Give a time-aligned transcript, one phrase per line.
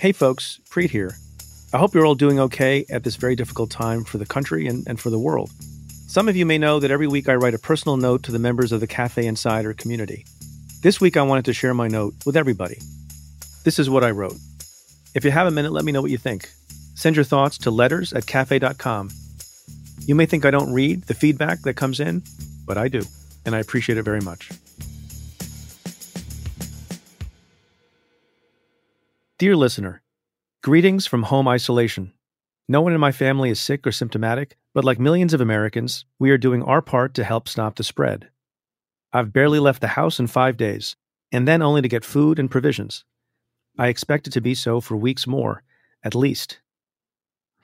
[0.00, 1.14] Hey, folks, Preet here.
[1.74, 4.82] I hope you're all doing okay at this very difficult time for the country and,
[4.86, 5.50] and for the world.
[6.06, 8.38] Some of you may know that every week I write a personal note to the
[8.38, 10.24] members of the Cafe Insider community.
[10.82, 12.78] This week I wanted to share my note with everybody.
[13.64, 14.36] This is what I wrote.
[15.14, 16.48] If you have a minute, let me know what you think.
[16.94, 19.10] Send your thoughts to letters at cafe.com.
[20.06, 22.22] You may think I don't read the feedback that comes in,
[22.64, 23.02] but I do,
[23.44, 24.48] and I appreciate it very much.
[29.40, 30.02] Dear listener,
[30.62, 32.12] greetings from home isolation.
[32.68, 36.30] No one in my family is sick or symptomatic, but like millions of Americans, we
[36.30, 38.28] are doing our part to help stop the spread.
[39.14, 40.94] I've barely left the house in five days,
[41.32, 43.06] and then only to get food and provisions.
[43.78, 45.62] I expect it to be so for weeks more,
[46.04, 46.60] at least.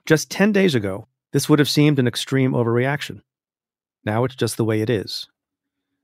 [0.03, 3.21] Just 10 days ago, this would have seemed an extreme overreaction.
[4.03, 5.27] Now it's just the way it is.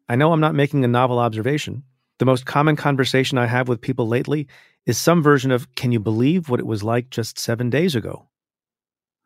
[0.07, 1.81] I know I'm not making a novel observation.
[2.19, 4.47] The most common conversation I have with people lately
[4.85, 8.27] is some version of, Can you believe what it was like just seven days ago?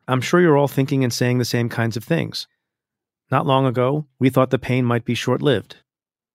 [0.07, 2.47] I'm sure you're all thinking and saying the same kinds of things.
[3.29, 5.77] Not long ago, we thought the pain might be short lived.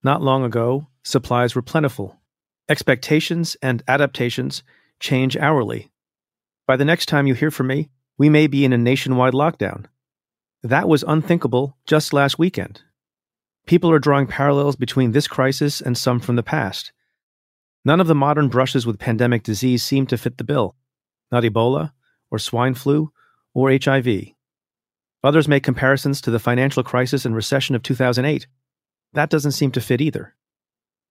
[0.03, 2.21] Not long ago, supplies were plentiful.
[2.69, 4.63] Expectations and adaptations
[5.01, 5.91] change hourly.
[6.67, 9.87] By the next time you hear from me, we may be in a nationwide lockdown.
[10.63, 12.83] That was unthinkable just last weekend.
[13.67, 16.93] People are drawing parallels between this crisis and some from the past.
[17.85, 20.77] None of the modern brushes with pandemic disease seem to fit the bill.
[21.31, 21.93] Not Ebola,
[22.31, 23.13] or swine flu,
[23.55, 24.07] or HIV.
[25.25, 28.47] Others make comparisons to the financial crisis and recession of 2008.
[29.13, 30.35] That doesn't seem to fit either.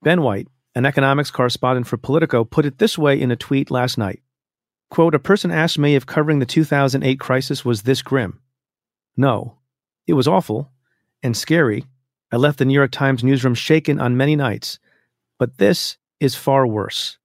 [0.02, 3.98] Ben White, an economics correspondent for Politico, put it this way in a tweet last
[3.98, 4.22] night.
[4.90, 8.42] Quote, a person asked me if covering the 2008 crisis was this grim.
[9.16, 9.58] No.
[10.08, 10.72] It was awful
[11.24, 11.86] and scary.
[12.32, 14.80] I left the New York Times newsroom shaken on many nights.
[15.38, 17.18] But this is far worse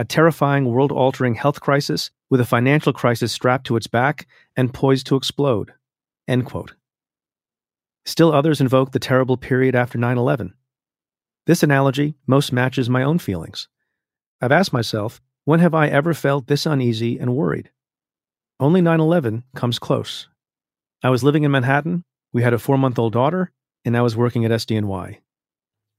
[0.00, 4.72] a terrifying world altering health crisis with a financial crisis strapped to its back and
[4.72, 5.72] poised to explode.
[8.04, 10.54] Still others invoke the terrible period after 9 11.
[11.46, 13.66] This analogy most matches my own feelings.
[14.40, 17.70] I've asked myself, when have I ever felt this uneasy and worried?
[18.60, 20.28] Only 9 11 comes close.
[21.02, 23.50] I was living in Manhattan, we had a four month old daughter,
[23.84, 25.18] and I was working at SDNY.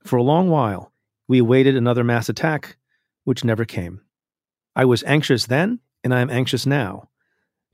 [0.06, 0.89] For a long while,
[1.30, 2.76] we awaited another mass attack,
[3.24, 4.02] which never came.
[4.76, 7.08] I was anxious then, and I am anxious now.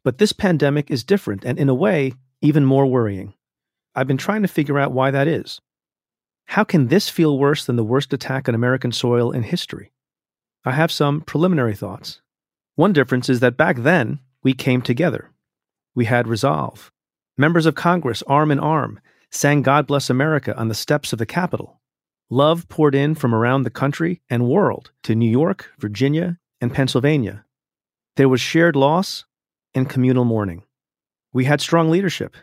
[0.03, 2.11] But this pandemic is different, and in a way,
[2.41, 3.33] even more worrying.
[3.95, 5.61] I've been trying to figure out why that is.
[6.47, 9.93] How can this feel worse than the worst attack on American soil in history?
[10.65, 12.21] I have some preliminary thoughts.
[12.75, 15.31] One difference is that back then, we came together.
[15.95, 16.91] We had resolve.
[17.37, 18.99] Members of Congress, arm in arm,
[19.31, 21.79] sang God Bless America on the steps of the Capitol.
[22.29, 27.45] Love poured in from around the country and world to New York, Virginia, and Pennsylvania.
[28.15, 29.25] There was shared loss
[29.73, 30.63] and communal mourning.
[31.33, 32.35] We had strong leadership.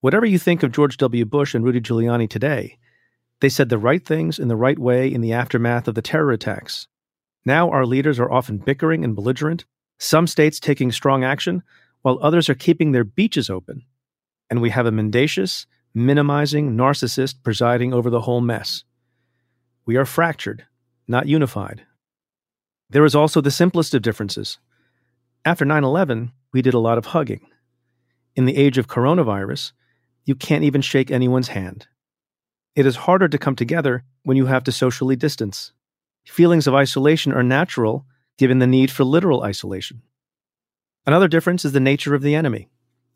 [0.00, 1.24] Whatever you think of George W.
[1.24, 2.78] Bush and Rudy Giuliani today,
[3.40, 6.32] they said the right things in the right way in the aftermath of the terror
[6.32, 6.88] attacks
[7.44, 9.64] now our leaders are often bickering and belligerent,
[9.98, 11.62] some states taking strong action,
[12.02, 13.84] while others are keeping their beaches open.
[14.48, 18.84] And we have a mendacious, minimizing narcissist presiding over the whole mess.
[19.90, 20.66] We are fractured,
[21.08, 21.84] not unified.
[22.90, 24.58] There is also the simplest of differences.
[25.44, 27.44] After 9 11, we did a lot of hugging.
[28.36, 29.72] In the age of coronavirus,
[30.24, 31.88] you can't even shake anyone's hand.
[32.76, 35.72] It is harder to come together when you have to socially distance.
[36.24, 38.06] Feelings of isolation are natural
[38.38, 40.02] given the need for literal isolation.
[41.04, 42.68] Another difference is the nature of the enemy.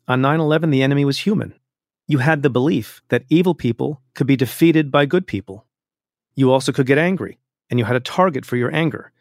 [0.09, 1.53] On 9 11, the enemy was human.
[2.05, 5.65] You had the belief that evil people could be defeated by good people.
[6.35, 9.11] You also could get angry, and you had a target for your anger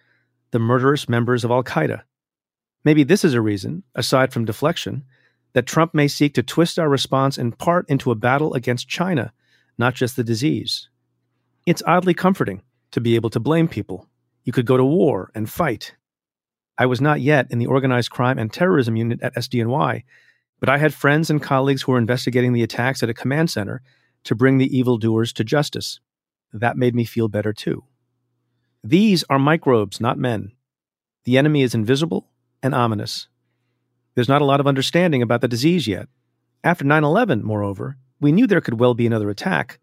[0.51, 2.03] the murderous members of Al Qaeda.
[2.85, 5.03] Maybe this is a reason, aside from deflection,
[5.53, 9.33] that Trump may seek to twist our response in part into a battle against China,
[9.79, 10.89] not just the disease.
[11.67, 14.09] It's oddly comforting to be able to blame people.
[14.45, 15.97] You could go to war and fight.
[16.79, 20.05] I was not yet in the organized crime and terrorism unit at SDNY,
[20.61, 23.83] but I had friends and colleagues who were investigating the attacks at a command center
[24.23, 25.99] to bring the evildoers to justice.
[26.55, 27.83] That made me feel better too.
[28.85, 30.53] These are microbes, not men.
[31.25, 32.31] The enemy is invisible
[32.63, 33.29] and ominous.
[34.15, 36.09] There's not a lot of understanding about the disease yet.
[36.63, 39.81] After 9 11, moreover, we knew there could well be another attack,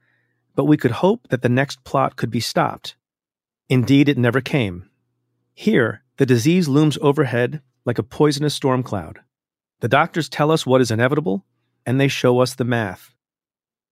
[0.55, 2.95] but we could hope that the next plot could be stopped.
[3.67, 4.89] Indeed, it never came.
[5.53, 9.19] Here, the disease looms overhead like a poisonous storm cloud.
[9.81, 11.45] The doctors tell us what is inevitable,
[11.85, 13.13] and they show us the math.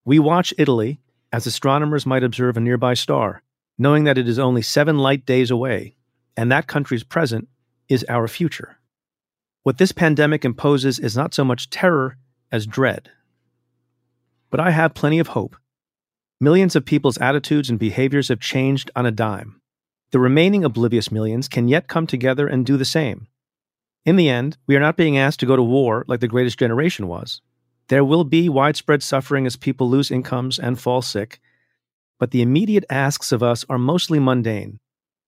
[0.06, 1.00] We watch Italy
[1.32, 3.42] as astronomers might observe a nearby star,
[3.78, 5.94] knowing that it is only seven light days away,
[6.36, 7.48] and that country's present
[7.88, 8.78] is our future.
[9.62, 12.16] What this pandemic imposes is not so much terror
[12.50, 13.10] as dread.
[14.50, 15.56] But I have plenty of hope.
[16.40, 19.60] Millions of people's attitudes and behaviors have changed on a dime.
[20.10, 23.28] The remaining oblivious millions can yet come together and do the same.
[24.04, 26.58] In the end, we are not being asked to go to war like the greatest
[26.58, 27.42] generation was.
[27.90, 31.40] There will be widespread suffering as people lose incomes and fall sick,
[32.20, 34.78] but the immediate asks of us are mostly mundane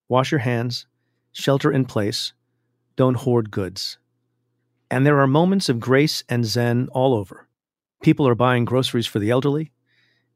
[0.09, 0.87] wash your hands,
[1.33, 2.35] shelter in place,
[2.95, 3.99] don't hoard goods.
[4.93, 7.49] And there are moments of grace and zen all over.
[8.01, 9.73] People are buying groceries for the elderly,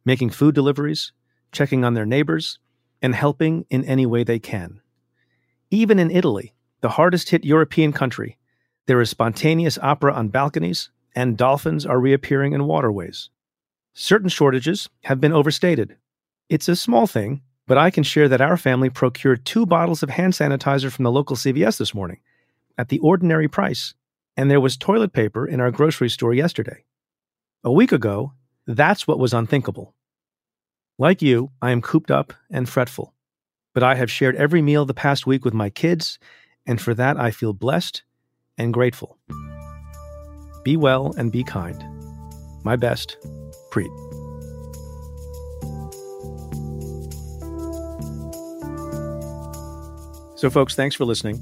[0.04, 1.12] making food deliveries,
[1.52, 2.58] checking on their neighbors,
[3.00, 4.80] and helping in any way they can.
[5.70, 8.36] Even in Italy, the hardest hit European country,
[8.86, 13.30] there is spontaneous opera on balconies, and dolphins are reappearing in waterways.
[13.94, 15.96] Certain shortages have been overstated.
[16.50, 20.10] It's a small thing, but I can share that our family procured two bottles of
[20.10, 22.20] hand sanitizer from the local CVS this morning
[22.76, 23.94] at the ordinary price,
[24.36, 26.84] and there was toilet paper in our grocery store yesterday.
[27.64, 28.34] A week ago,
[28.66, 29.94] that's what was unthinkable.
[30.98, 33.14] Like you, I am cooped up and fretful,
[33.72, 36.18] but I have shared every meal the past week with my kids,
[36.66, 38.02] and for that I feel blessed
[38.58, 39.18] and grateful.
[40.66, 41.80] Be well and be kind.
[42.64, 43.18] My best,
[43.70, 43.86] Preet.
[50.36, 51.40] So, folks, thanks for listening.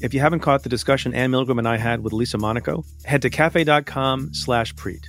[0.00, 3.20] If you haven't caught the discussion Anne Milgram and I had with Lisa Monaco, head
[3.20, 5.04] to cafe.com slash Preet.